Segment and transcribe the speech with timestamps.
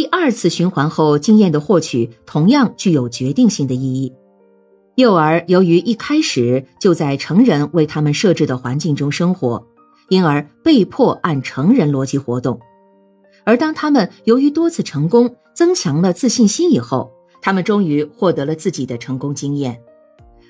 [0.00, 4.10] 第二次循环后经验的获取同样具有决定性的意义。
[4.94, 9.62] 幼儿由于一开始就在成人为他们设置的环境中生活，
[10.08, 12.58] 因而被迫按成人逻辑活动。
[13.44, 17.10] 而当他们由于多次成功增强了自信心以后，
[17.42, 19.78] 他们终于获得了自己的成功经验，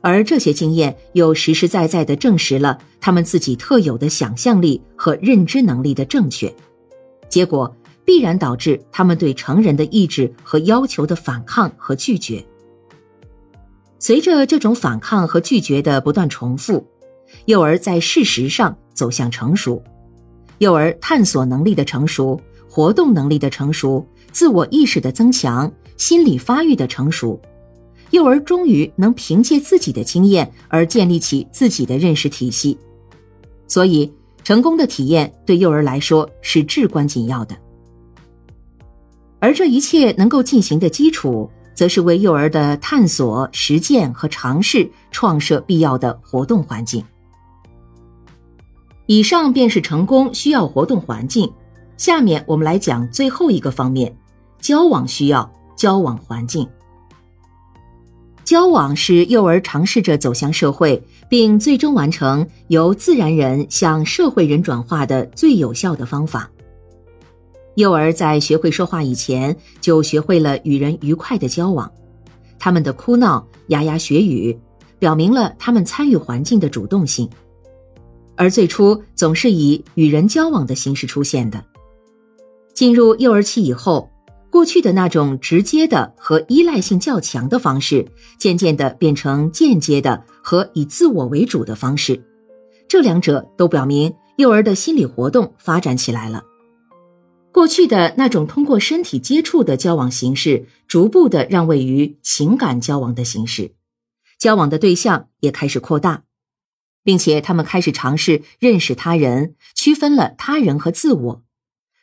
[0.00, 6.52] 而这些经验又实实在在地证实了他们自己特有的想象力和认知能力的正确。
[7.28, 7.72] 结果
[8.06, 12.42] 必然导致他们对成人的意志和要求的反抗和拒绝。
[13.98, 16.86] 随着这种反抗和拒绝的不断重复，
[17.44, 19.82] 幼儿在事实上走向成熟，
[20.58, 22.40] 幼儿探索能力的成熟。
[22.68, 27.40] 活动能力的成熟，自我意识的增强，心理发育的成熟，
[28.10, 32.76] 幼儿终于能凭借自己的经验而建立起自己的认识体系。
[33.66, 34.12] 所以，
[34.44, 37.56] 成功的体验对幼儿来说是至关紧要的。
[39.46, 47.04] 而这一切能够进行的基础，则是为幼儿的探索、实践和尝试创设必要的活动环境。
[49.06, 51.48] 以上便是成功需要活动环境。
[51.96, 54.12] 下面我们来讲最后一个方面，
[54.58, 56.68] 交往需要交往环境。
[58.42, 66.50] 交往是幼儿尝试着走向社会，并最终完成由自然人向社会人转化的最有效的方法。
[67.76, 71.90] 幼儿在学会说话以前，就学会了与人愉快的交往。
[72.58, 74.58] 他们的哭闹、牙牙学语，
[74.98, 77.28] 表明了他们参与环境的主动性，
[78.34, 81.62] 而最初总是以与人交往的形式出现的。
[82.72, 84.08] 进入幼儿期以后，
[84.50, 88.06] 过去的那种直接的和依赖性较强的方式，
[88.38, 92.18] 渐渐的变成间接的和以自我为主的方式。
[92.88, 96.42] 这两者都表明幼儿的心理活动发展起来了。
[97.56, 103.72] 过去的那种通过身体接触的交往形式，逐步的让位于情感交往的形式，
[104.38, 106.24] 交往的对象也开始扩大，
[107.02, 111.42] 并且他们开始尝试认识他人，区分了他人和自我。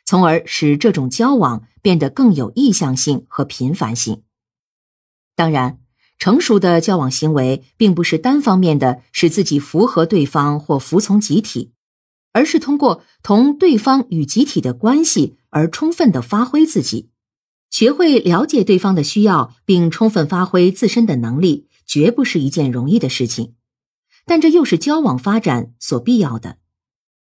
[0.04, 4.22] 从而使这种交往变得更有意向性和频繁性。
[5.36, 5.78] 当然，
[6.18, 11.70] 成熟的交往行为并不是单方面的使自己符合对方或服从集体，
[12.32, 17.10] 而是通过同对方与集体的关系而充分的发挥自己，
[17.70, 23.54] 学会了解对方的需要，并充分发挥自身的能力，绝不是一件容易的事情。
[24.26, 26.58] 但这又是交往发展所必要的，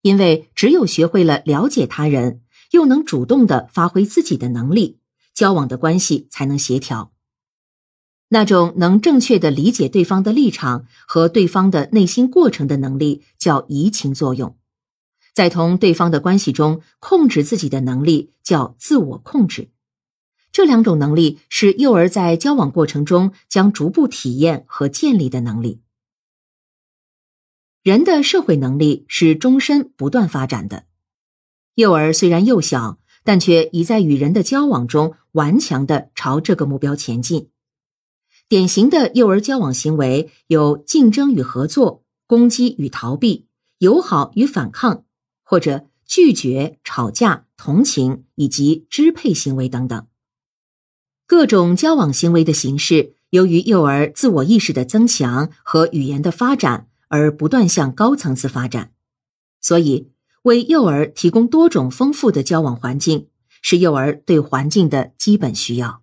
[0.02, 2.42] 因为只有学会了了解他人。
[2.70, 5.00] 又能主动的发挥自己的能力，
[5.34, 7.10] 交往的关系才能协调。
[8.28, 14.56] 那种能正确的理解对方的立场和对方的内心过程的能力，叫移情作用。
[15.40, 19.70] 在同对方的关系中控制自己的能力，叫自我控制。
[20.52, 25.80] 这两种能力是幼儿在交往过程中将逐步体验和建立的能力。
[27.82, 30.84] 人的社会能力是终身不断发展的。
[31.74, 37.48] 幼儿虽然幼小，但却已在与人的交往中顽强的朝这个目标前进。
[38.46, 43.46] 典型的幼儿交往行为有竞争与合作、攻击与逃避、
[43.78, 45.06] 友好与反抗，
[45.50, 50.06] 或者拒绝、吵架、同情以及支配行为等等。
[51.27, 58.93] 各种交往行为的形式，由于幼儿自我意识的增强和语言的发展而不断向高层次发展，
[59.61, 60.12] 所以。
[60.44, 63.28] 为幼儿提供多种丰富的交往环境，
[63.61, 66.03] 是幼儿对环境的基本需要。